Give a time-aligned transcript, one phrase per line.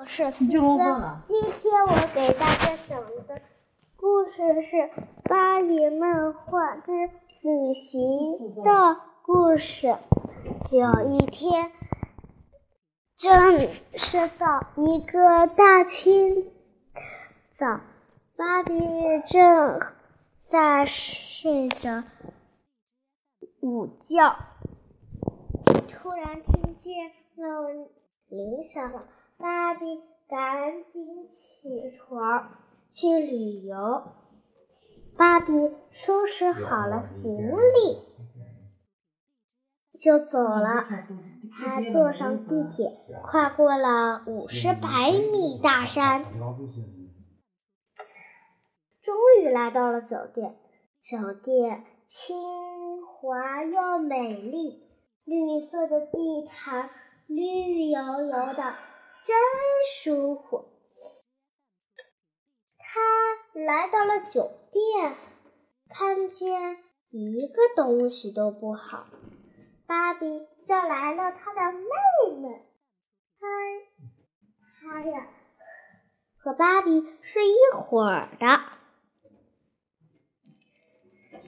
[0.00, 3.42] 我是思思，今天我给大家讲的
[3.96, 4.76] 故事是
[5.24, 6.90] 《芭比漫画之
[7.42, 9.88] 旅行的故事》。
[10.70, 11.70] 有一天，
[13.18, 16.50] 正是早一个大清
[17.58, 17.66] 早，
[18.38, 18.72] 芭比
[19.26, 19.80] 正
[20.48, 22.04] 在睡着
[23.60, 24.34] 午觉，
[25.90, 27.70] 突然听见了
[28.30, 29.02] 铃响了。
[29.40, 29.86] 芭比
[30.28, 31.02] 赶紧
[31.38, 32.50] 起床
[32.90, 34.02] 去旅游。
[35.16, 35.52] 芭比
[35.90, 37.98] 收拾好了行李，
[39.98, 40.86] 就走了。
[41.52, 42.92] 他坐上地铁，
[43.24, 46.24] 跨过了五十百米大山，
[49.02, 50.56] 终于来到了酒店。
[51.02, 52.36] 酒店清
[53.06, 54.82] 华又美丽，
[55.24, 56.90] 绿色的地毯
[57.26, 58.74] 绿油油的。
[59.30, 60.68] 真舒服。
[62.78, 65.14] 他来到了酒店，
[65.88, 69.06] 看见一个东西都不好。
[69.86, 71.86] 芭比叫来了他的妹
[72.40, 72.66] 妹，
[73.38, 73.46] 他
[74.80, 75.28] 他呀
[76.36, 78.46] 和芭比是一伙儿的。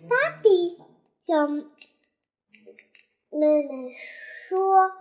[0.08, 0.78] 芭比
[1.27, 1.62] 叫妹
[3.30, 3.97] 妹
[4.47, 4.92] 说：“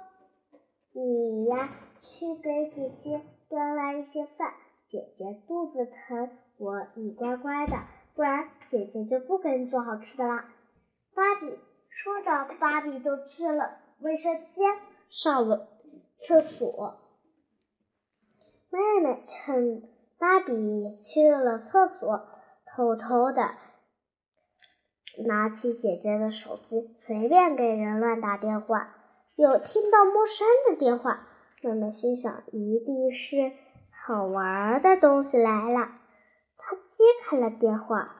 [0.93, 1.69] 你呀。”
[2.01, 4.53] 去给姐姐端来一些饭，
[4.89, 7.77] 姐姐肚子疼，我你乖乖的，
[8.15, 10.49] 不然姐姐就不给你做好吃的啦。
[11.13, 14.75] 芭比说着，芭比就去了卫生间
[15.09, 15.67] 上了
[16.17, 16.97] 厕所。
[18.69, 19.83] 妹妹趁
[20.17, 22.27] 芭比去了厕所，
[22.65, 23.55] 偷偷的
[25.25, 28.95] 拿起姐姐的手机，随便给人乱打电话，
[29.35, 31.27] 有听到陌生的电话。
[31.63, 33.51] 妹妹心想，一定是
[33.91, 35.91] 好玩的东西来了。
[36.57, 38.15] 她接开了电话，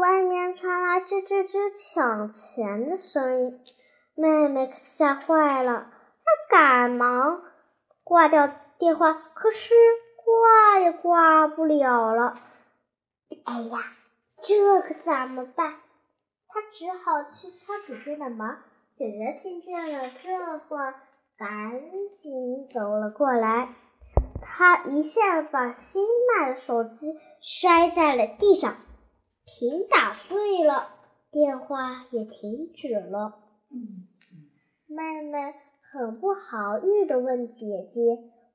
[0.00, 3.60] 外面传来吱吱吱抢钱的声音。
[4.14, 5.90] 妹妹可吓坏了，
[6.50, 7.42] 她赶忙
[8.04, 9.74] 挂掉电话，可是
[10.16, 12.38] 挂也挂不了了。
[13.44, 13.78] 哎呀，
[14.40, 15.74] 这可怎么办？
[16.46, 18.56] 她只好去敲姐姐的门。
[18.96, 20.94] 姐姐听见了这话。
[21.36, 21.80] 赶
[22.22, 23.74] 紧走了过来，
[24.40, 26.06] 他一下把新
[26.38, 28.74] 买的手机摔在了地上，
[29.44, 30.88] 屏打碎了，
[31.30, 33.40] 电话也停止了。
[34.86, 38.00] 妹妹很不好意的问姐姐：“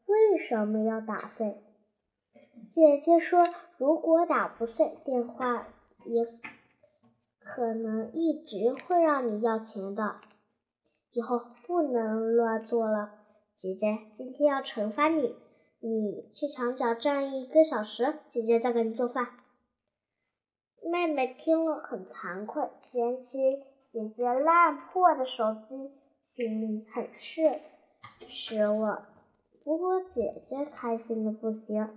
[0.07, 1.61] 为什么要打碎？”
[2.73, 3.43] 姐姐说
[3.77, 5.67] ：“如果打不碎，电话
[6.05, 6.25] 也
[7.39, 10.21] 可能一直会让你要钱的。”
[11.11, 13.11] 以后不能乱做了，
[13.55, 15.35] 姐姐，今天要惩罚你，
[15.79, 19.27] 你去墙角站一个小时，姐姐再给你做饭。
[20.91, 25.91] 妹妹听了很惭愧，捡起姐姐烂破的手机，
[26.35, 27.41] 心里很是
[28.27, 29.05] 失望。
[29.63, 31.89] 不过姐姐开心的不行，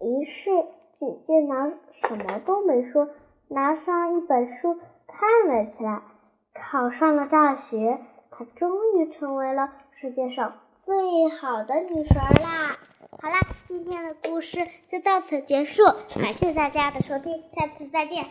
[0.00, 0.50] 于是
[0.98, 1.68] 姐姐拿
[2.08, 3.08] 什么都没说，
[3.48, 4.74] 拿上一本书
[5.06, 6.02] 看了起来。
[6.62, 9.70] 考上了大学，她终于成为了
[10.00, 12.78] 世界上最好的女神啦！
[13.20, 15.82] 好啦，今天的故事就到此结束，
[16.14, 18.26] 感谢大家的收听，下次再见。